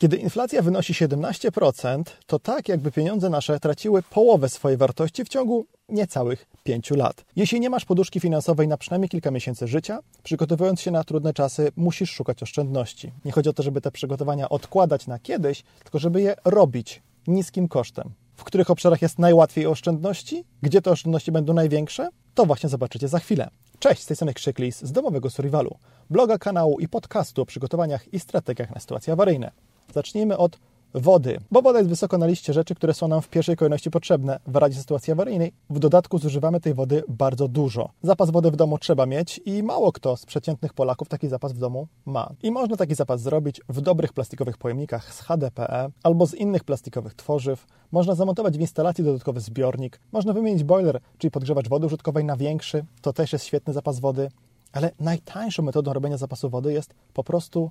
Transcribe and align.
Kiedy 0.00 0.16
inflacja 0.16 0.62
wynosi 0.62 0.92
17%, 0.92 2.02
to 2.26 2.38
tak 2.38 2.68
jakby 2.68 2.92
pieniądze 2.92 3.30
nasze 3.30 3.60
traciły 3.60 4.02
połowę 4.02 4.48
swojej 4.48 4.78
wartości 4.78 5.24
w 5.24 5.28
ciągu 5.28 5.66
niecałych 5.88 6.46
5 6.64 6.90
lat. 6.90 7.24
Jeśli 7.36 7.60
nie 7.60 7.70
masz 7.70 7.84
poduszki 7.84 8.20
finansowej 8.20 8.68
na 8.68 8.76
przynajmniej 8.76 9.08
kilka 9.08 9.30
miesięcy 9.30 9.66
życia, 9.66 9.98
przygotowując 10.22 10.80
się 10.80 10.90
na 10.90 11.04
trudne 11.04 11.32
czasy, 11.32 11.72
musisz 11.76 12.10
szukać 12.10 12.42
oszczędności. 12.42 13.12
Nie 13.24 13.32
chodzi 13.32 13.48
o 13.48 13.52
to, 13.52 13.62
żeby 13.62 13.80
te 13.80 13.90
przygotowania 13.90 14.48
odkładać 14.48 15.06
na 15.06 15.18
kiedyś, 15.18 15.62
tylko 15.82 15.98
żeby 15.98 16.22
je 16.22 16.34
robić 16.44 17.02
niskim 17.26 17.68
kosztem. 17.68 18.10
W 18.36 18.44
których 18.44 18.70
obszarach 18.70 19.02
jest 19.02 19.18
najłatwiej 19.18 19.66
oszczędności? 19.66 20.44
Gdzie 20.62 20.82
te 20.82 20.90
oszczędności 20.90 21.32
będą 21.32 21.54
największe? 21.54 22.08
To 22.34 22.46
właśnie 22.46 22.68
zobaczycie 22.68 23.08
za 23.08 23.18
chwilę. 23.18 23.50
Cześć, 23.78 24.02
z 24.02 24.06
tej 24.06 24.16
strony 24.16 24.34
Krzyklis 24.34 24.80
z 24.82 24.92
domowego 24.92 25.30
Survivalu, 25.30 25.78
bloga, 26.10 26.38
kanału 26.38 26.80
i 26.80 26.88
podcastu 26.88 27.42
o 27.42 27.46
przygotowaniach 27.46 28.14
i 28.14 28.20
strategiach 28.20 28.74
na 28.74 28.80
sytuacje 28.80 29.12
awaryjne. 29.12 29.50
Zacznijmy 29.98 30.36
od 30.36 30.58
wody, 30.94 31.40
bo 31.50 31.62
woda 31.62 31.78
jest 31.78 31.90
wysoko 31.90 32.18
na 32.18 32.26
liście 32.26 32.52
rzeczy, 32.52 32.74
które 32.74 32.94
są 32.94 33.08
nam 33.08 33.22
w 33.22 33.28
pierwszej 33.28 33.56
kolejności 33.56 33.90
potrzebne 33.90 34.40
w 34.46 34.56
razie 34.56 34.80
sytuacji 34.80 35.12
awaryjnej. 35.12 35.52
W 35.70 35.78
dodatku 35.78 36.18
zużywamy 36.18 36.60
tej 36.60 36.74
wody 36.74 37.02
bardzo 37.08 37.48
dużo. 37.48 37.90
Zapas 38.02 38.30
wody 38.30 38.50
w 38.50 38.56
domu 38.56 38.78
trzeba 38.78 39.06
mieć 39.06 39.40
i 39.44 39.62
mało 39.62 39.92
kto 39.92 40.16
z 40.16 40.26
przeciętnych 40.26 40.74
Polaków 40.74 41.08
taki 41.08 41.28
zapas 41.28 41.52
w 41.52 41.58
domu 41.58 41.88
ma. 42.06 42.30
I 42.42 42.50
można 42.50 42.76
taki 42.76 42.94
zapas 42.94 43.20
zrobić 43.20 43.60
w 43.68 43.80
dobrych 43.80 44.12
plastikowych 44.12 44.58
pojemnikach 44.58 45.14
z 45.14 45.20
HDPE 45.20 45.90
albo 46.02 46.26
z 46.26 46.34
innych 46.34 46.64
plastikowych 46.64 47.14
tworzyw. 47.14 47.66
Można 47.92 48.14
zamontować 48.14 48.58
w 48.58 48.60
instalacji 48.60 49.04
dodatkowy 49.04 49.40
zbiornik. 49.40 50.00
Można 50.12 50.32
wymienić 50.32 50.64
boiler, 50.64 51.00
czyli 51.18 51.30
podgrzewacz 51.30 51.68
wody 51.68 51.86
użytkowej 51.86 52.24
na 52.24 52.36
większy. 52.36 52.84
To 53.02 53.12
też 53.12 53.32
jest 53.32 53.44
świetny 53.44 53.72
zapas 53.72 54.00
wody. 54.00 54.30
Ale 54.72 54.90
najtańszą 55.00 55.62
metodą 55.62 55.92
robienia 55.92 56.16
zapasu 56.16 56.50
wody 56.50 56.72
jest 56.72 56.94
po 57.14 57.24
prostu 57.24 57.70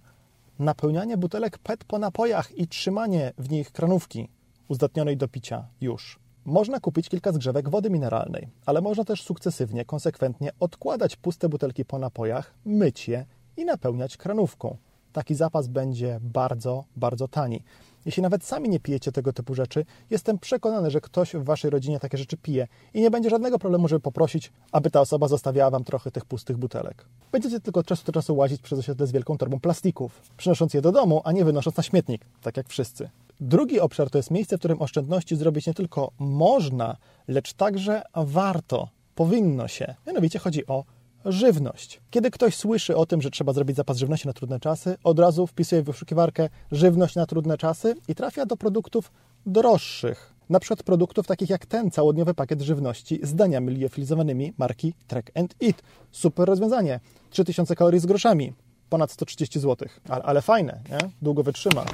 napełnianie 0.60 1.18
butelek 1.18 1.58
PET 1.58 1.84
po 1.84 2.00
napojach 2.00 2.58
i 2.58 2.68
trzymanie 2.68 3.34
w 3.38 3.50
nich 3.50 3.72
kranówki 3.72 4.30
uzdatnionej 4.68 5.18
do 5.18 5.28
picia 5.28 5.68
już. 5.82 6.20
Można 6.46 6.80
kupić 6.80 7.10
kilka 7.10 7.32
zgrzewek 7.32 7.70
wody 7.70 7.90
mineralnej, 7.90 8.48
ale 8.66 8.82
można 8.82 9.04
też 9.04 9.24
sukcesywnie, 9.24 9.86
konsekwentnie 9.86 10.52
odkładać 10.60 11.16
puste 11.16 11.50
butelki 11.50 11.86
po 11.86 12.00
napojach, 12.00 12.54
myć 12.66 13.08
je 13.08 13.26
i 13.58 13.66
napełniać 13.66 14.18
kranówką. 14.18 14.78
Taki 15.18 15.36
zapas 15.36 15.68
będzie 15.68 16.20
bardzo, 16.22 16.84
bardzo 16.96 17.28
tani. 17.28 17.64
Jeśli 18.06 18.24
nawet 18.24 18.44
sami 18.44 18.70
nie 18.70 18.80
pijecie 18.80 19.12
tego 19.12 19.34
typu 19.34 19.56
rzeczy, 19.56 19.86
jestem 20.10 20.40
przekonany, 20.40 20.92
że 20.92 21.02
ktoś 21.02 21.34
w 21.34 21.44
waszej 21.44 21.72
rodzinie 21.72 22.00
takie 22.00 22.18
rzeczy 22.18 22.38
pije 22.38 22.68
i 22.94 23.02
nie 23.02 23.12
będzie 23.12 23.30
żadnego 23.30 23.60
problemu, 23.60 23.88
żeby 23.88 24.00
poprosić, 24.00 24.52
aby 24.72 24.92
ta 24.92 25.02
osoba 25.02 25.28
zostawiała 25.28 25.72
wam 25.72 25.84
trochę 25.84 26.12
tych 26.12 26.26
pustych 26.26 26.58
butelek. 26.58 27.06
Będziecie 27.32 27.60
tylko 27.60 27.80
od 27.80 27.86
czasu 27.86 28.06
do 28.06 28.12
czasu 28.12 28.36
łazić 28.36 28.62
przez 28.62 28.80
osiedle 28.80 29.08
z 29.08 29.12
wielką 29.12 29.38
torbą 29.38 29.60
plastików, 29.60 30.22
przynosząc 30.38 30.74
je 30.74 30.82
do 30.82 30.92
domu, 30.92 31.22
a 31.24 31.32
nie 31.32 31.46
wynosząc 31.46 31.78
na 31.78 31.84
śmietnik, 31.84 32.26
tak 32.42 32.58
jak 32.58 32.68
wszyscy. 32.70 33.10
Drugi 33.42 33.80
obszar 33.80 34.10
to 34.10 34.18
jest 34.18 34.32
miejsce, 34.32 34.58
w 34.58 34.60
którym 34.60 34.82
oszczędności 34.82 35.36
zrobić 35.36 35.68
nie 35.68 35.74
tylko 35.74 36.12
można, 36.20 36.98
lecz 37.28 37.54
także 37.54 38.02
warto, 38.16 38.90
powinno 39.16 39.68
się. 39.68 39.96
Mianowicie 40.08 40.40
chodzi 40.40 40.68
o 40.68 40.84
żywność. 41.26 42.02
Kiedy 42.10 42.32
ktoś 42.32 42.56
słyszy 42.56 42.96
o 42.96 43.06
tym, 43.06 43.22
że 43.22 43.32
trzeba 43.32 43.54
zrobić 43.54 43.78
zapas 43.78 43.98
żywności 43.98 44.28
na 44.28 44.34
trudne 44.34 44.60
czasy, 44.60 44.98
od 45.04 45.20
razu 45.20 45.48
wpisuje 45.48 45.82
w 45.82 45.86
wyszukiwarkę 45.86 46.50
żywność 46.72 47.16
na 47.16 47.26
trudne 47.26 47.58
czasy 47.58 47.96
i 48.08 48.16
trafia 48.16 48.46
do 48.46 48.58
produktów 48.58 49.12
droższych. 49.46 50.34
Na 50.50 50.60
przykład 50.60 50.84
produktów 50.84 51.28
takich 51.28 51.50
jak 51.50 51.66
ten 51.66 51.92
całodniowy 51.92 52.34
pakiet 52.34 52.62
żywności 52.62 53.20
z 53.24 53.36
daniami 53.36 53.74
liofilizowanymi 53.74 54.54
marki 54.58 54.94
Track 55.08 55.32
and 55.36 55.56
Eat. 55.64 55.82
Super 56.12 56.48
rozwiązanie. 56.48 57.00
3000 57.30 57.76
kalorii 57.76 58.00
z 58.00 58.06
groszami. 58.06 58.54
Ponad 58.90 59.12
130 59.12 59.60
zł. 59.60 59.90
Ale, 60.10 60.24
ale 60.24 60.42
fajne, 60.42 60.80
nie? 60.90 60.98
Długo 61.22 61.44
wytrzyma. 61.44 61.86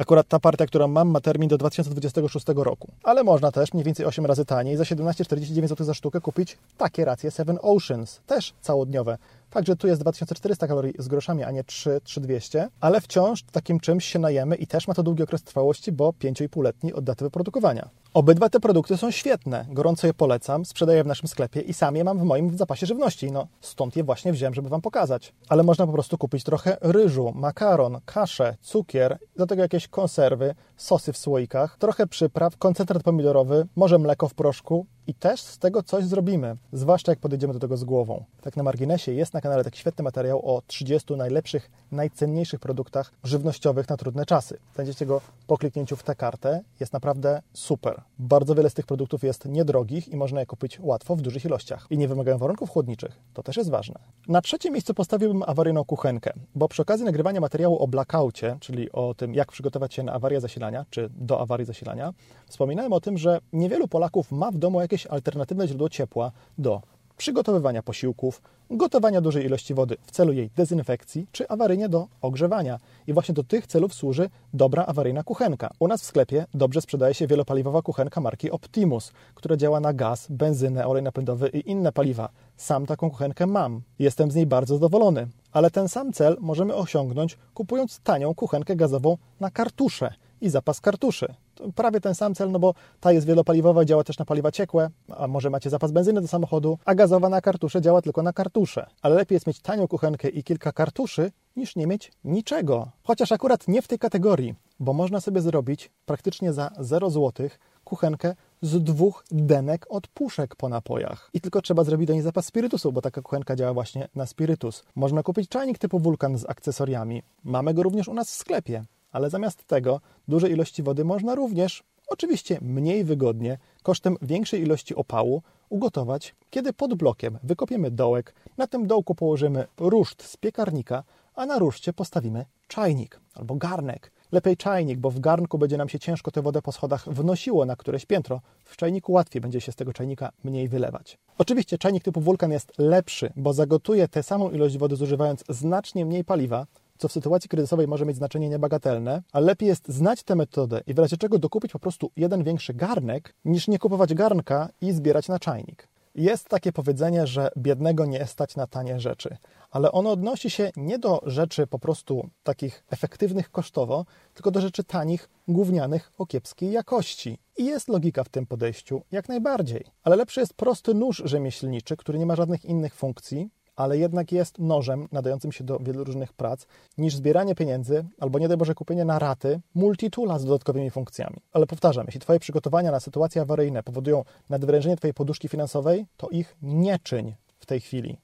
Akurat 0.00 0.28
ta 0.28 0.38
partia, 0.38 0.66
którą 0.66 0.88
mam, 0.88 1.08
ma 1.08 1.20
termin 1.20 1.48
do 1.48 1.58
2026 1.58 2.46
roku. 2.56 2.88
Ale 3.02 3.24
można 3.24 3.52
też 3.52 3.72
mniej 3.72 3.84
więcej 3.84 4.06
8 4.06 4.26
razy 4.26 4.44
taniej 4.44 4.76
za 4.76 4.84
17,49 4.84 5.68
zł 5.68 5.86
za 5.86 5.94
sztukę 5.94 6.20
kupić 6.20 6.58
takie 6.78 7.04
racje 7.04 7.30
Seven 7.30 7.58
Oceans, 7.62 8.20
też 8.26 8.54
całodniowe. 8.60 9.18
Fakt, 9.50 9.66
że 9.66 9.76
tu 9.76 9.86
jest 9.86 10.00
2400 10.00 10.66
kalorii 10.66 10.94
z 10.98 11.08
groszami, 11.08 11.44
a 11.44 11.50
nie 11.50 11.64
3, 11.64 12.00
3200, 12.04 12.68
ale 12.80 13.00
wciąż 13.00 13.42
takim 13.42 13.80
czymś 13.80 14.04
się 14.04 14.18
najemy 14.18 14.56
i 14.56 14.66
też 14.66 14.88
ma 14.88 14.94
to 14.94 15.02
długi 15.02 15.22
okres 15.22 15.42
trwałości, 15.42 15.92
bo 15.92 16.10
5,5-letni 16.10 16.92
od 16.92 17.04
daty 17.04 17.24
wyprodukowania. 17.24 17.88
Obydwa 18.14 18.48
te 18.48 18.60
produkty 18.60 18.96
są 18.96 19.10
świetne, 19.10 19.66
gorąco 19.68 20.06
je 20.06 20.14
polecam, 20.14 20.64
sprzedaję 20.64 21.04
w 21.04 21.06
naszym 21.06 21.28
sklepie 21.28 21.60
i 21.60 21.74
sam 21.74 21.96
je 21.96 22.04
mam 22.04 22.18
w 22.18 22.22
moim 22.22 22.58
zapasie 22.58 22.86
żywności. 22.86 23.32
No, 23.32 23.46
stąd 23.60 23.96
je 23.96 24.04
właśnie 24.04 24.32
wziąłem, 24.32 24.54
żeby 24.54 24.68
Wam 24.68 24.80
pokazać. 24.80 25.32
Ale 25.48 25.62
można 25.62 25.86
po 25.86 25.92
prostu 25.92 26.18
kupić 26.18 26.44
trochę 26.44 26.76
ryżu, 26.80 27.32
makaron, 27.34 28.00
kaszę, 28.04 28.56
cukier, 28.60 29.18
do 29.36 29.46
tego 29.46 29.62
jakieś 29.62 29.88
konserwy, 29.88 30.54
sosy 30.76 31.12
w 31.12 31.18
słoikach, 31.18 31.76
trochę 31.78 32.06
przypraw, 32.06 32.56
koncentrat 32.56 33.02
pomidorowy, 33.02 33.66
może 33.76 33.98
mleko 33.98 34.28
w 34.28 34.34
proszku, 34.34 34.86
i 35.10 35.14
też 35.14 35.40
z 35.40 35.58
tego 35.58 35.82
coś 35.82 36.04
zrobimy, 36.04 36.56
zwłaszcza 36.72 37.12
jak 37.12 37.18
podejdziemy 37.18 37.52
do 37.52 37.58
tego 37.58 37.76
z 37.76 37.84
głową. 37.84 38.24
Tak 38.40 38.56
na 38.56 38.62
marginesie 38.62 39.12
jest 39.12 39.34
na 39.34 39.39
kanale 39.40 39.64
taki 39.64 39.78
świetny 39.78 40.04
materiał 40.04 40.56
o 40.56 40.62
30 40.66 41.16
najlepszych, 41.16 41.70
najcenniejszych 41.92 42.60
produktach 42.60 43.12
żywnościowych 43.24 43.88
na 43.88 43.96
trudne 43.96 44.26
czasy. 44.26 44.58
Znajdziecie 44.74 45.06
go 45.06 45.20
po 45.46 45.58
kliknięciu 45.58 45.96
w 45.96 46.02
tę 46.02 46.14
kartę. 46.14 46.60
Jest 46.80 46.92
naprawdę 46.92 47.42
super. 47.52 48.02
Bardzo 48.18 48.54
wiele 48.54 48.70
z 48.70 48.74
tych 48.74 48.86
produktów 48.86 49.24
jest 49.24 49.44
niedrogich 49.44 50.08
i 50.08 50.16
można 50.16 50.40
je 50.40 50.46
kupić 50.46 50.80
łatwo 50.80 51.16
w 51.16 51.20
dużych 51.20 51.44
ilościach 51.44 51.86
i 51.90 51.98
nie 51.98 52.08
wymagają 52.08 52.38
warunków 52.38 52.70
chłodniczych. 52.70 53.20
To 53.34 53.42
też 53.42 53.56
jest 53.56 53.70
ważne. 53.70 53.94
Na 54.28 54.40
trzecim 54.40 54.72
miejscu 54.72 54.94
postawiłbym 54.94 55.42
awaryjną 55.46 55.84
kuchenkę, 55.84 56.32
bo 56.54 56.68
przy 56.68 56.82
okazji 56.82 57.04
nagrywania 57.04 57.40
materiału 57.40 57.78
o 57.78 57.88
blackoutie, 57.88 58.56
czyli 58.60 58.92
o 58.92 59.14
tym, 59.14 59.34
jak 59.34 59.52
przygotować 59.52 59.94
się 59.94 60.02
na 60.02 60.12
awarię 60.12 60.40
zasilania, 60.40 60.86
czy 60.90 61.10
do 61.12 61.40
awarii 61.40 61.66
zasilania, 61.66 62.12
wspominałem 62.46 62.92
o 62.92 63.00
tym, 63.00 63.18
że 63.18 63.40
niewielu 63.52 63.88
Polaków 63.88 64.32
ma 64.32 64.50
w 64.50 64.58
domu 64.58 64.80
jakieś 64.80 65.06
alternatywne 65.06 65.68
źródło 65.68 65.88
ciepła 65.88 66.32
do 66.58 66.82
przygotowywania 67.20 67.82
posiłków, 67.82 68.42
gotowania 68.70 69.20
dużej 69.20 69.44
ilości 69.44 69.74
wody 69.74 69.96
w 70.06 70.10
celu 70.10 70.32
jej 70.32 70.50
dezynfekcji, 70.56 71.26
czy 71.32 71.48
awaryjnie 71.48 71.88
do 71.88 72.08
ogrzewania. 72.20 72.78
I 73.06 73.12
właśnie 73.12 73.34
do 73.34 73.44
tych 73.44 73.66
celów 73.66 73.94
służy 73.94 74.30
dobra 74.54 74.86
awaryjna 74.86 75.22
kuchenka. 75.22 75.70
U 75.78 75.88
nas 75.88 76.02
w 76.02 76.04
sklepie 76.04 76.46
dobrze 76.54 76.80
sprzedaje 76.80 77.14
się 77.14 77.26
wielopaliwowa 77.26 77.82
kuchenka 77.82 78.20
marki 78.20 78.50
Optimus, 78.50 79.12
która 79.34 79.56
działa 79.56 79.80
na 79.80 79.92
gaz, 79.92 80.26
benzynę, 80.30 80.86
olej 80.86 81.02
napędowy 81.02 81.48
i 81.48 81.70
inne 81.70 81.92
paliwa. 81.92 82.28
Sam 82.56 82.86
taką 82.86 83.10
kuchenkę 83.10 83.46
mam. 83.46 83.82
Jestem 83.98 84.30
z 84.30 84.34
niej 84.34 84.46
bardzo 84.46 84.74
zadowolony. 84.74 85.28
Ale 85.52 85.70
ten 85.70 85.88
sam 85.88 86.12
cel 86.12 86.36
możemy 86.40 86.74
osiągnąć 86.74 87.38
kupując 87.54 88.00
tanią 88.00 88.34
kuchenkę 88.34 88.76
gazową 88.76 89.16
na 89.40 89.50
kartusze 89.50 90.14
i 90.40 90.50
zapas 90.50 90.80
kartuszy. 90.80 91.34
To 91.54 91.72
prawie 91.72 92.00
ten 92.00 92.14
sam 92.14 92.34
cel, 92.34 92.50
no 92.50 92.58
bo 92.58 92.74
ta 93.00 93.12
jest 93.12 93.26
wielopaliwowa, 93.26 93.84
działa 93.84 94.04
też 94.04 94.18
na 94.18 94.24
paliwa 94.24 94.52
ciekłe, 94.52 94.90
a 95.16 95.26
może 95.26 95.50
macie 95.50 95.70
zapas 95.70 95.92
benzyny 95.92 96.20
do 96.20 96.28
samochodu, 96.28 96.78
a 96.84 96.94
gazowa 96.94 97.28
na 97.28 97.40
kartusze 97.40 97.80
działa 97.80 98.02
tylko 98.02 98.22
na 98.22 98.32
kartusze. 98.32 98.86
Ale 99.02 99.14
lepiej 99.14 99.36
jest 99.36 99.46
mieć 99.46 99.60
tanią 99.60 99.88
kuchenkę 99.88 100.28
i 100.28 100.44
kilka 100.44 100.72
kartuszy, 100.72 101.32
niż 101.56 101.76
nie 101.76 101.86
mieć 101.86 102.12
niczego. 102.24 102.88
Chociaż 103.02 103.32
akurat 103.32 103.68
nie 103.68 103.82
w 103.82 103.88
tej 103.88 103.98
kategorii, 103.98 104.54
bo 104.80 104.92
można 104.92 105.20
sobie 105.20 105.40
zrobić 105.40 105.90
praktycznie 106.06 106.52
za 106.52 106.70
0 106.78 107.10
zł 107.10 107.48
kuchenkę 107.84 108.34
z 108.62 108.84
dwóch 108.84 109.24
denek 109.30 109.86
od 109.88 110.08
puszek 110.08 110.56
po 110.56 110.68
napojach. 110.68 111.30
I 111.34 111.40
tylko 111.40 111.62
trzeba 111.62 111.84
zrobić 111.84 112.06
do 112.06 112.12
niej 112.12 112.22
zapas 112.22 112.46
spirytusu, 112.46 112.92
bo 112.92 113.00
taka 113.00 113.22
kuchenka 113.22 113.56
działa 113.56 113.74
właśnie 113.74 114.08
na 114.14 114.26
spirytus. 114.26 114.84
Można 114.94 115.22
kupić 115.22 115.48
czajnik 115.48 115.78
typu 115.78 115.98
wulkan 115.98 116.38
z 116.38 116.44
akcesoriami. 116.50 117.22
Mamy 117.44 117.74
go 117.74 117.82
również 117.82 118.08
u 118.08 118.14
nas 118.14 118.30
w 118.30 118.34
sklepie 118.34 118.84
ale 119.12 119.30
zamiast 119.30 119.64
tego 119.64 120.00
duże 120.28 120.50
ilości 120.50 120.82
wody 120.82 121.04
można 121.04 121.34
również, 121.34 121.82
oczywiście 122.08 122.58
mniej 122.62 123.04
wygodnie, 123.04 123.58
kosztem 123.82 124.16
większej 124.22 124.62
ilości 124.62 124.94
opału, 124.94 125.42
ugotować, 125.68 126.34
kiedy 126.50 126.72
pod 126.72 126.94
blokiem 126.94 127.38
wykopiemy 127.42 127.90
dołek, 127.90 128.34
na 128.58 128.66
tym 128.66 128.86
dołku 128.86 129.14
położymy 129.14 129.66
ruszt 129.78 130.22
z 130.22 130.36
piekarnika, 130.36 131.04
a 131.34 131.46
na 131.46 131.58
ruszcie 131.58 131.92
postawimy 131.92 132.44
czajnik 132.68 133.20
albo 133.34 133.54
garnek. 133.54 134.12
Lepiej 134.32 134.56
czajnik, 134.56 134.98
bo 134.98 135.10
w 135.10 135.20
garnku 135.20 135.58
będzie 135.58 135.76
nam 135.76 135.88
się 135.88 135.98
ciężko 135.98 136.30
tę 136.30 136.42
wodę 136.42 136.62
po 136.62 136.72
schodach 136.72 137.08
wnosiło 137.08 137.64
na 137.64 137.76
któreś 137.76 138.06
piętro. 138.06 138.40
W 138.64 138.76
czajniku 138.76 139.12
łatwiej 139.12 139.40
będzie 139.40 139.60
się 139.60 139.72
z 139.72 139.76
tego 139.76 139.92
czajnika 139.92 140.32
mniej 140.44 140.68
wylewać. 140.68 141.18
Oczywiście 141.38 141.78
czajnik 141.78 142.04
typu 142.04 142.20
wulkan 142.20 142.50
jest 142.52 142.72
lepszy, 142.78 143.32
bo 143.36 143.52
zagotuje 143.52 144.08
tę 144.08 144.22
samą 144.22 144.50
ilość 144.50 144.78
wody 144.78 144.96
zużywając 144.96 145.44
znacznie 145.48 146.06
mniej 146.06 146.24
paliwa, 146.24 146.66
co 147.00 147.08
w 147.08 147.12
sytuacji 147.12 147.48
kryzysowej 147.48 147.88
może 147.88 148.06
mieć 148.06 148.16
znaczenie 148.16 148.48
niebagatelne, 148.48 149.22
ale 149.32 149.46
lepiej 149.46 149.68
jest 149.68 149.88
znać 149.88 150.22
tę 150.22 150.34
metodę 150.34 150.80
i 150.86 150.94
w 150.94 150.98
razie 150.98 151.16
czego 151.16 151.38
dokupić 151.38 151.72
po 151.72 151.78
prostu 151.78 152.10
jeden 152.16 152.44
większy 152.44 152.74
garnek, 152.74 153.34
niż 153.44 153.68
nie 153.68 153.78
kupować 153.78 154.14
garnka 154.14 154.68
i 154.80 154.92
zbierać 154.92 155.28
na 155.28 155.38
czajnik. 155.38 155.88
Jest 156.14 156.48
takie 156.48 156.72
powiedzenie, 156.72 157.26
że 157.26 157.50
biednego 157.58 158.06
nie 158.06 158.26
stać 158.26 158.56
na 158.56 158.66
tanie 158.66 159.00
rzeczy, 159.00 159.36
ale 159.70 159.92
ono 159.92 160.10
odnosi 160.10 160.50
się 160.50 160.70
nie 160.76 160.98
do 160.98 161.20
rzeczy 161.26 161.66
po 161.66 161.78
prostu 161.78 162.28
takich 162.42 162.84
efektywnych 162.90 163.50
kosztowo, 163.50 164.04
tylko 164.34 164.50
do 164.50 164.60
rzeczy 164.60 164.84
tanich, 164.84 165.28
gównianych 165.48 166.12
o 166.18 166.26
kiepskiej 166.26 166.72
jakości. 166.72 167.38
I 167.58 167.64
jest 167.64 167.88
logika 167.88 168.24
w 168.24 168.28
tym 168.28 168.46
podejściu, 168.46 169.02
jak 169.12 169.28
najbardziej. 169.28 169.84
Ale 170.02 170.16
lepszy 170.16 170.40
jest 170.40 170.54
prosty 170.54 170.94
nóż 170.94 171.22
rzemieślniczy, 171.24 171.96
który 171.96 172.18
nie 172.18 172.26
ma 172.26 172.36
żadnych 172.36 172.64
innych 172.64 172.94
funkcji, 172.94 173.50
ale 173.80 173.98
jednak 173.98 174.32
jest 174.32 174.58
nożem 174.58 175.08
nadającym 175.12 175.52
się 175.52 175.64
do 175.64 175.78
wielu 175.78 176.04
różnych 176.04 176.32
prac, 176.32 176.66
niż 176.98 177.16
zbieranie 177.16 177.54
pieniędzy 177.54 178.04
albo 178.18 178.38
nie 178.38 178.48
daj 178.48 178.56
Boże 178.56 178.74
kupienie 178.74 179.04
na 179.04 179.18
raty 179.18 179.60
multitula 179.74 180.38
z 180.38 180.44
dodatkowymi 180.44 180.90
funkcjami. 180.90 181.36
Ale 181.52 181.66
powtarzam, 181.66 182.06
jeśli 182.06 182.20
Twoje 182.20 182.40
przygotowania 182.40 182.90
na 182.90 183.00
sytuacje 183.00 183.42
awaryjne 183.42 183.82
powodują 183.82 184.24
nadwyrężenie 184.50 184.96
Twojej 184.96 185.14
poduszki 185.14 185.48
finansowej, 185.48 186.06
to 186.16 186.28
ich 186.28 186.56
nie 186.62 186.98
czyń 186.98 187.34
w 187.58 187.66
tej 187.66 187.80
chwili. 187.80 188.16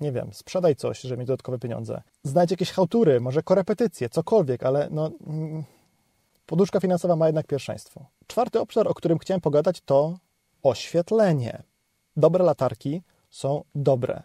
Nie 0.00 0.12
wiem, 0.12 0.30
sprzedaj 0.32 0.76
coś, 0.76 1.00
żeby 1.00 1.16
mieć 1.16 1.26
dodatkowe 1.26 1.58
pieniądze. 1.58 2.02
Znajdź 2.24 2.50
jakieś 2.50 2.70
hałtury, 2.70 3.20
może 3.20 3.42
korepetycje, 3.42 4.08
cokolwiek, 4.08 4.62
ale 4.62 4.88
no... 4.90 5.10
Mm, 5.26 5.64
poduszka 6.46 6.80
finansowa 6.80 7.16
ma 7.16 7.26
jednak 7.26 7.46
pierwszeństwo. 7.46 8.06
Czwarty 8.26 8.60
obszar, 8.60 8.88
o 8.88 8.94
którym 8.94 9.18
chciałem 9.18 9.40
pogadać, 9.40 9.80
to 9.80 10.18
oświetlenie. 10.62 11.62
Dobre 12.16 12.44
latarki 12.44 13.02
są 13.30 13.64
dobre, 13.74 14.22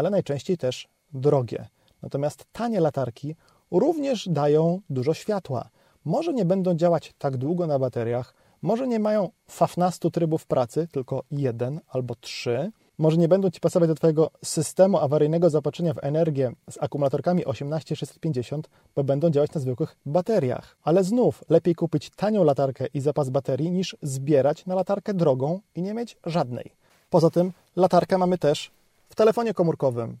ale 0.00 0.10
najczęściej 0.10 0.58
też 0.58 0.88
drogie. 1.12 1.68
Natomiast 2.02 2.44
tanie 2.52 2.80
latarki 2.80 3.34
również 3.70 4.28
dają 4.28 4.80
dużo 4.90 5.14
światła. 5.14 5.68
Może 6.04 6.32
nie 6.32 6.44
będą 6.44 6.74
działać 6.74 7.14
tak 7.18 7.36
długo 7.36 7.66
na 7.66 7.78
bateriach, 7.78 8.34
może 8.62 8.88
nie 8.88 8.98
mają 8.98 9.30
15 9.58 10.10
trybów 10.10 10.46
pracy, 10.46 10.88
tylko 10.92 11.22
jeden 11.30 11.80
albo 11.88 12.14
trzy. 12.14 12.72
Może 12.98 13.16
nie 13.16 13.28
będą 13.28 13.50
Ci 13.50 13.60
pasować 13.60 13.88
do 13.88 13.94
Twojego 13.94 14.30
systemu 14.44 14.98
awaryjnego 14.98 15.50
zaopatrzenia 15.50 15.94
w 15.94 16.04
energię 16.04 16.52
z 16.70 16.78
akumulatorkami 16.80 17.44
18650, 17.44 18.68
bo 18.96 19.04
będą 19.04 19.30
działać 19.30 19.54
na 19.54 19.60
zwykłych 19.60 19.96
bateriach. 20.06 20.76
Ale 20.82 21.04
znów 21.04 21.44
lepiej 21.48 21.74
kupić 21.74 22.10
tanią 22.10 22.44
latarkę 22.44 22.86
i 22.94 23.00
zapas 23.00 23.30
baterii, 23.30 23.70
niż 23.70 23.96
zbierać 24.02 24.66
na 24.66 24.74
latarkę 24.74 25.14
drogą 25.14 25.60
i 25.74 25.82
nie 25.82 25.94
mieć 25.94 26.16
żadnej. 26.26 26.72
Poza 27.10 27.30
tym 27.30 27.52
latarkę 27.76 28.18
mamy 28.18 28.38
też 28.38 28.70
w 29.10 29.14
telefonie 29.14 29.54
komórkowym. 29.54 30.18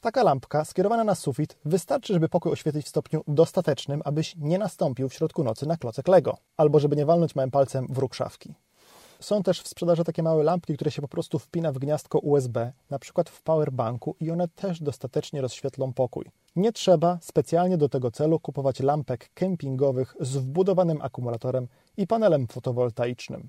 Taka 0.00 0.22
lampka 0.22 0.64
skierowana 0.64 1.04
na 1.04 1.14
sufit 1.14 1.56
wystarczy, 1.64 2.12
żeby 2.12 2.28
pokój 2.28 2.52
oświetlić 2.52 2.86
w 2.86 2.88
stopniu 2.88 3.24
dostatecznym, 3.28 4.02
abyś 4.04 4.36
nie 4.36 4.58
nastąpił 4.58 5.08
w 5.08 5.14
środku 5.14 5.44
nocy 5.44 5.66
na 5.66 5.76
klocek 5.76 6.08
Lego, 6.08 6.36
albo 6.56 6.80
żeby 6.80 6.96
nie 6.96 7.06
walnąć 7.06 7.34
małym 7.34 7.50
palcem 7.50 7.86
w 7.90 7.98
róg 7.98 8.14
szafki. 8.14 8.54
Są 9.20 9.42
też 9.42 9.62
w 9.62 9.68
sprzedaży 9.68 10.04
takie 10.04 10.22
małe 10.22 10.44
lampki, 10.44 10.74
które 10.74 10.90
się 10.90 11.02
po 11.02 11.08
prostu 11.08 11.38
wpina 11.38 11.72
w 11.72 11.78
gniazdko 11.78 12.18
USB, 12.18 12.72
na 12.90 12.98
przykład 12.98 13.30
w 13.30 13.42
powerbanku 13.42 14.16
i 14.20 14.30
one 14.30 14.48
też 14.48 14.82
dostatecznie 14.82 15.40
rozświetlą 15.40 15.92
pokój. 15.92 16.24
Nie 16.56 16.72
trzeba 16.72 17.18
specjalnie 17.22 17.78
do 17.78 17.88
tego 17.88 18.10
celu 18.10 18.40
kupować 18.40 18.80
lampek 18.80 19.30
kempingowych 19.34 20.16
z 20.20 20.36
wbudowanym 20.36 21.02
akumulatorem 21.02 21.68
i 21.96 22.06
panelem 22.06 22.46
fotowoltaicznym. 22.46 23.48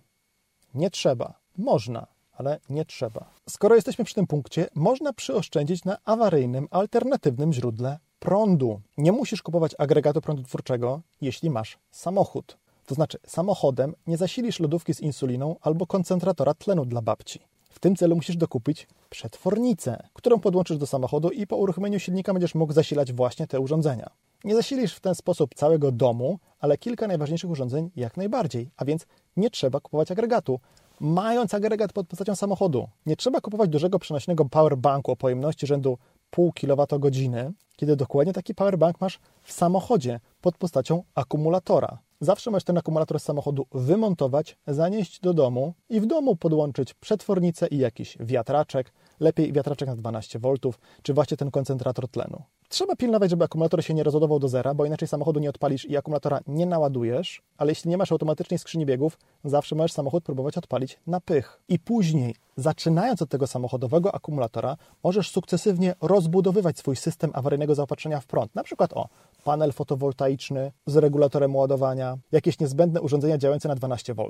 Nie 0.74 0.90
trzeba. 0.90 1.34
Można, 1.58 2.08
ale 2.40 2.60
nie 2.70 2.86
trzeba. 2.86 3.26
Skoro 3.50 3.76
jesteśmy 3.76 4.06
przy 4.06 4.16
tym 4.16 4.28
punkcie, 4.28 4.68
można 4.76 5.14
przyoszczędzić 5.14 5.86
na 5.86 5.98
awaryjnym, 6.06 6.68
alternatywnym 6.72 7.54
źródle 7.54 8.00
prądu. 8.20 8.82
Nie 8.98 9.12
musisz 9.12 9.42
kupować 9.42 9.76
agregatu 9.78 10.22
prądu 10.22 10.44
twórczego, 10.44 11.02
jeśli 11.22 11.50
masz 11.50 11.78
samochód. 11.92 12.58
To 12.86 12.96
znaczy, 12.96 13.18
samochodem 13.28 13.96
nie 14.08 14.18
zasilisz 14.18 14.60
lodówki 14.60 14.94
z 14.94 15.00
insuliną 15.00 15.56
albo 15.62 15.88
koncentratora 15.88 16.54
tlenu 16.54 16.86
dla 16.86 17.02
babci. 17.02 17.40
W 17.70 17.80
tym 17.80 17.96
celu 17.96 18.16
musisz 18.16 18.38
dokupić 18.38 18.88
przetwornicę, 19.10 20.04
którą 20.14 20.40
podłączysz 20.40 20.78
do 20.78 20.88
samochodu 20.88 21.30
i 21.30 21.48
po 21.48 21.58
uruchomieniu 21.58 22.00
silnika 22.00 22.34
będziesz 22.34 22.56
mógł 22.56 22.74
zasilać 22.74 23.14
właśnie 23.14 23.48
te 23.48 23.60
urządzenia. 23.60 24.10
Nie 24.44 24.56
zasilisz 24.56 24.94
w 24.94 25.00
ten 25.00 25.16
sposób 25.16 25.56
całego 25.56 25.92
domu, 25.92 26.40
ale 26.60 26.78
kilka 26.78 27.08
najważniejszych 27.08 27.50
urządzeń 27.50 27.92
jak 27.96 28.18
najbardziej, 28.18 28.70
a 28.78 28.86
więc 28.86 29.06
nie 29.38 29.50
trzeba 29.50 29.80
kupować 29.80 30.12
agregatu. 30.12 30.60
Mając 31.00 31.54
agregat 31.54 31.94
pod 31.94 32.08
postacią 32.08 32.36
samochodu, 32.36 32.88
nie 33.06 33.16
trzeba 33.16 33.42
kupować 33.42 33.70
dużego 33.70 34.00
przenośnego 34.00 34.46
powerbanku 34.46 35.12
o 35.12 35.16
pojemności 35.16 35.68
rzędu 35.68 35.98
pół 36.30 36.54
kWh, 36.54 37.52
kiedy 37.76 37.96
dokładnie 37.96 38.34
taki 38.34 38.56
powerbank 38.56 39.02
masz 39.02 39.20
w 39.44 39.52
samochodzie 39.52 40.20
pod 40.42 40.58
postacią 40.58 41.04
akumulatora. 41.16 42.00
Zawsze 42.22 42.52
możesz 42.52 42.64
ten 42.64 42.78
akumulator 42.78 43.20
z 43.20 43.24
samochodu 43.24 43.68
wymontować, 43.72 44.58
zanieść 44.68 45.20
do 45.20 45.34
domu 45.34 45.74
i 45.90 46.02
w 46.02 46.06
domu 46.06 46.36
podłączyć 46.36 46.94
przetwornicę 46.94 47.68
i 47.68 47.78
jakiś 47.78 48.18
wiatraczek, 48.20 48.94
lepiej 49.20 49.54
wiatraczek 49.54 49.88
na 49.88 49.96
12 49.96 50.40
V, 50.40 50.54
czy 51.02 51.14
właśnie 51.14 51.38
ten 51.38 51.52
koncentrator 51.52 52.08
tlenu. 52.08 52.44
Trzeba 52.70 52.96
pilnować, 52.96 53.30
żeby 53.30 53.44
akumulator 53.44 53.84
się 53.84 53.94
nie 53.94 54.04
rozładował 54.04 54.40
do 54.40 54.48
zera, 54.48 54.74
bo 54.74 54.86
inaczej 54.86 55.08
samochodu 55.08 55.40
nie 55.40 55.50
odpalisz 55.50 55.86
i 55.86 55.98
akumulatora 55.98 56.40
nie 56.48 56.66
naładujesz, 56.66 57.42
ale 57.58 57.72
jeśli 57.72 57.90
nie 57.90 57.98
masz 57.98 58.12
automatycznej 58.12 58.60
skrzyni 58.60 58.86
biegów, 58.86 59.18
zawsze 59.44 59.76
możesz 59.76 59.92
samochód 59.92 60.24
próbować 60.24 60.58
odpalić 60.58 61.00
na 61.08 61.22
pych. 61.22 61.62
I 61.70 61.80
później, 61.80 62.36
zaczynając 62.58 63.22
od 63.22 63.30
tego 63.30 63.48
samochodowego 63.48 64.16
akumulatora, 64.16 64.78
możesz 65.04 65.32
sukcesywnie 65.32 65.96
rozbudowywać 66.02 66.78
swój 66.78 66.96
system 66.96 67.32
awaryjnego 67.34 67.76
zaopatrzenia 67.76 68.20
w 68.20 68.26
prąd. 68.26 68.56
Na 68.56 68.64
przykład 68.64 68.94
o, 68.94 69.08
panel 69.44 69.72
fotowoltaiczny 69.74 70.72
z 70.86 70.96
regulatorem 70.96 71.56
ładowania, 71.56 72.18
jakieś 72.32 72.60
niezbędne 72.60 73.02
urządzenia 73.02 73.38
działające 73.38 73.68
na 73.68 73.76
12 73.76 74.14
V, 74.14 74.24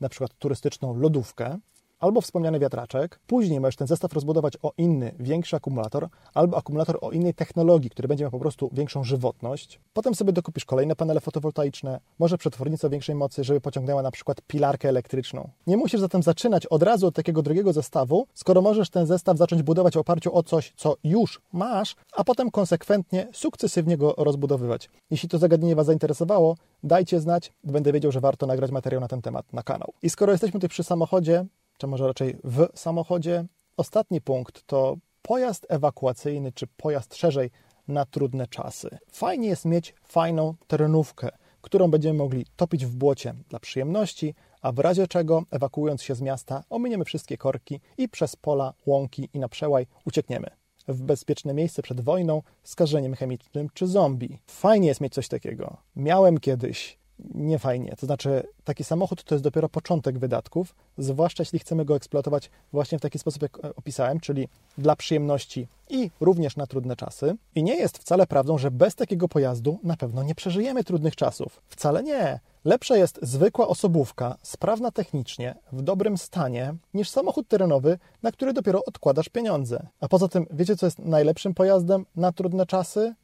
na 0.00 0.08
przykład 0.08 0.34
turystyczną 0.38 0.94
lodówkę, 0.94 1.58
albo 1.98 2.20
wspomniany 2.20 2.58
wiatraczek. 2.58 3.20
Później 3.26 3.60
możesz 3.60 3.76
ten 3.76 3.86
zestaw 3.86 4.12
rozbudować 4.12 4.54
o 4.62 4.72
inny, 4.78 5.14
większy 5.18 5.56
akumulator, 5.56 6.08
albo 6.34 6.56
akumulator 6.56 6.98
o 7.00 7.10
innej 7.10 7.34
technologii, 7.34 7.90
który 7.90 8.08
będzie 8.08 8.24
miał 8.24 8.30
po 8.30 8.38
prostu 8.38 8.70
większą 8.72 9.04
żywotność. 9.04 9.80
Potem 9.92 10.14
sobie 10.14 10.32
dokupisz 10.32 10.64
kolejne 10.64 10.96
panele 10.96 11.20
fotowoltaiczne, 11.20 12.00
może 12.18 12.38
przetwornicę 12.38 12.90
większej 12.90 13.14
mocy, 13.14 13.44
żeby 13.44 13.60
pociągnęła 13.60 14.02
na 14.02 14.10
przykład 14.10 14.40
pilarkę 14.46 14.88
elektryczną. 14.88 15.50
Nie 15.66 15.76
musisz 15.76 16.00
zatem 16.00 16.22
zaczynać 16.22 16.66
od 16.66 16.82
razu 16.82 17.06
od 17.06 17.14
takiego 17.14 17.42
drugiego 17.42 17.72
zestawu, 17.72 18.26
skoro 18.34 18.62
możesz 18.62 18.90
ten 18.90 19.06
zestaw 19.06 19.38
zacząć 19.38 19.62
budować 19.62 19.94
w 19.94 19.98
oparciu 19.98 20.36
o 20.36 20.42
coś, 20.42 20.72
co 20.76 20.96
już 21.04 21.40
masz, 21.52 21.96
a 22.16 22.24
potem 22.24 22.50
konsekwentnie, 22.50 23.28
sukcesywnie 23.32 23.96
go 23.96 24.14
rozbudowywać. 24.18 24.90
Jeśli 25.10 25.28
to 25.28 25.38
zagadnienie 25.38 25.74
Was 25.74 25.86
zainteresowało, 25.86 26.56
dajcie 26.82 27.20
znać, 27.20 27.52
będę 27.64 27.92
wiedział, 27.92 28.12
że 28.12 28.20
warto 28.20 28.46
nagrać 28.46 28.70
materiał 28.70 29.00
na 29.00 29.08
ten 29.08 29.22
temat 29.22 29.52
na 29.52 29.62
kanał. 29.62 29.92
I 30.02 30.10
skoro 30.10 30.32
jesteśmy 30.32 30.52
tutaj 30.52 30.68
przy 30.68 30.84
samochodzie, 30.84 31.46
czy 31.78 31.86
może 31.86 32.06
raczej 32.06 32.36
w 32.44 32.66
samochodzie. 32.74 33.44
Ostatni 33.76 34.20
punkt 34.20 34.66
to 34.66 34.96
pojazd 35.22 35.66
ewakuacyjny, 35.68 36.52
czy 36.52 36.66
pojazd 36.66 37.14
szerzej 37.14 37.50
na 37.88 38.04
trudne 38.04 38.46
czasy. 38.46 38.98
Fajnie 39.12 39.48
jest 39.48 39.64
mieć 39.64 39.94
fajną 40.04 40.54
terenówkę, 40.66 41.28
którą 41.62 41.90
będziemy 41.90 42.18
mogli 42.18 42.46
topić 42.56 42.86
w 42.86 42.96
błocie 42.96 43.34
dla 43.48 43.58
przyjemności, 43.58 44.34
a 44.62 44.72
w 44.72 44.78
razie 44.78 45.06
czego, 45.06 45.42
ewakuując 45.50 46.02
się 46.02 46.14
z 46.14 46.20
miasta, 46.20 46.64
ominiemy 46.70 47.04
wszystkie 47.04 47.36
korki 47.36 47.80
i 47.98 48.08
przez 48.08 48.36
pola, 48.36 48.74
łąki 48.86 49.28
i 49.34 49.38
na 49.38 49.48
przełaj 49.48 49.86
uciekniemy 50.04 50.50
w 50.88 51.02
bezpieczne 51.02 51.54
miejsce 51.54 51.82
przed 51.82 52.00
wojną, 52.00 52.42
skażeniem 52.64 53.14
chemicznym 53.14 53.68
czy 53.74 53.86
zombie. 53.86 54.38
Fajnie 54.46 54.88
jest 54.88 55.00
mieć 55.00 55.14
coś 55.14 55.28
takiego. 55.28 55.76
Miałem 55.96 56.38
kiedyś 56.38 56.98
nie 57.34 57.58
fajnie. 57.58 57.94
To 58.00 58.06
znaczy, 58.06 58.42
taki 58.64 58.84
samochód 58.84 59.24
to 59.24 59.34
jest 59.34 59.44
dopiero 59.44 59.68
początek 59.68 60.18
wydatków, 60.18 60.74
zwłaszcza 60.98 61.42
jeśli 61.42 61.58
chcemy 61.58 61.84
go 61.84 61.96
eksploatować 61.96 62.50
właśnie 62.72 62.98
w 62.98 63.00
taki 63.00 63.18
sposób, 63.18 63.42
jak 63.42 63.58
e, 63.64 63.74
opisałem, 63.76 64.20
czyli 64.20 64.48
dla 64.78 64.96
przyjemności 64.96 65.68
i 65.90 66.10
również 66.20 66.56
na 66.56 66.66
trudne 66.66 66.96
czasy. 66.96 67.36
I 67.54 67.62
nie 67.62 67.76
jest 67.76 67.98
wcale 67.98 68.26
prawdą, 68.26 68.58
że 68.58 68.70
bez 68.70 68.94
takiego 68.94 69.28
pojazdu 69.28 69.78
na 69.82 69.96
pewno 69.96 70.22
nie 70.22 70.34
przeżyjemy 70.34 70.84
trudnych 70.84 71.16
czasów. 71.16 71.62
Wcale 71.66 72.02
nie. 72.02 72.40
Lepsza 72.64 72.96
jest 72.96 73.18
zwykła 73.22 73.68
osobówka, 73.68 74.36
sprawna 74.42 74.90
technicznie, 74.90 75.54
w 75.72 75.82
dobrym 75.82 76.18
stanie, 76.18 76.74
niż 76.94 77.10
samochód 77.10 77.48
terenowy, 77.48 77.98
na 78.22 78.32
który 78.32 78.52
dopiero 78.52 78.84
odkładasz 78.84 79.28
pieniądze. 79.28 79.86
A 80.00 80.08
poza 80.08 80.28
tym, 80.28 80.46
wiecie 80.50 80.76
co 80.76 80.86
jest 80.86 80.98
najlepszym 80.98 81.54
pojazdem 81.54 82.06
na 82.16 82.32
trudne 82.32 82.66
czasy? 82.66 83.14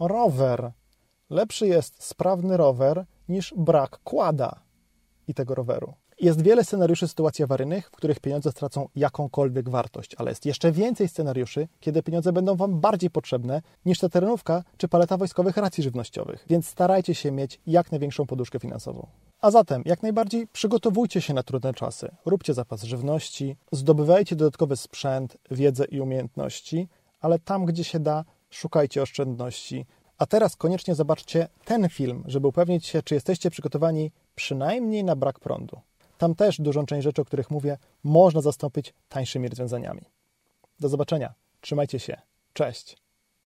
Rower. 0.00 0.72
Lepszy 1.30 1.66
jest 1.66 2.02
sprawny 2.02 2.56
rower 2.56 3.04
niż 3.30 3.54
brak 3.56 3.98
kłada 4.04 4.60
i 5.28 5.34
tego 5.34 5.54
roweru. 5.54 5.94
Jest 6.20 6.42
wiele 6.42 6.64
scenariuszy 6.64 7.08
sytuacji 7.08 7.44
awaryjnych, 7.44 7.88
w 7.88 7.90
których 7.90 8.20
pieniądze 8.20 8.50
stracą 8.50 8.88
jakąkolwiek 8.96 9.68
wartość, 9.68 10.14
ale 10.18 10.30
jest 10.30 10.46
jeszcze 10.46 10.72
więcej 10.72 11.08
scenariuszy, 11.08 11.68
kiedy 11.80 12.02
pieniądze 12.02 12.32
będą 12.32 12.56
Wam 12.56 12.80
bardziej 12.80 13.10
potrzebne 13.10 13.62
niż 13.86 13.98
ta 13.98 14.08
terenówka 14.08 14.64
czy 14.76 14.88
paleta 14.88 15.16
wojskowych 15.16 15.56
racji 15.56 15.82
żywnościowych, 15.82 16.46
więc 16.48 16.68
starajcie 16.68 17.14
się 17.14 17.30
mieć 17.30 17.60
jak 17.66 17.90
największą 17.92 18.26
poduszkę 18.26 18.58
finansową. 18.58 19.06
A 19.40 19.50
zatem, 19.50 19.82
jak 19.86 20.02
najbardziej 20.02 20.46
przygotowujcie 20.46 21.20
się 21.20 21.34
na 21.34 21.42
trudne 21.42 21.74
czasy. 21.74 22.08
Róbcie 22.26 22.54
zapas 22.54 22.82
żywności, 22.82 23.56
zdobywajcie 23.72 24.36
dodatkowy 24.36 24.76
sprzęt, 24.76 25.36
wiedzę 25.50 25.84
i 25.84 26.00
umiejętności, 26.00 26.88
ale 27.20 27.38
tam, 27.38 27.64
gdzie 27.64 27.84
się 27.84 28.00
da, 28.00 28.24
szukajcie 28.50 29.02
oszczędności, 29.02 29.86
a 30.20 30.26
teraz 30.26 30.56
koniecznie 30.56 30.94
zobaczcie 30.94 31.48
ten 31.64 31.88
film, 31.88 32.24
żeby 32.26 32.48
upewnić 32.48 32.86
się, 32.86 33.02
czy 33.02 33.14
jesteście 33.14 33.50
przygotowani 33.50 34.12
przynajmniej 34.34 35.04
na 35.04 35.16
brak 35.16 35.40
prądu. 35.40 35.80
Tam 36.18 36.34
też 36.34 36.60
dużą 36.60 36.86
część 36.86 37.04
rzeczy, 37.04 37.22
o 37.22 37.24
których 37.24 37.50
mówię, 37.50 37.78
można 38.04 38.40
zastąpić 38.40 38.94
tańszymi 39.08 39.48
rozwiązaniami. 39.48 40.02
Do 40.80 40.88
zobaczenia. 40.88 41.34
Trzymajcie 41.60 41.98
się. 41.98 42.16
Cześć. 42.52 42.96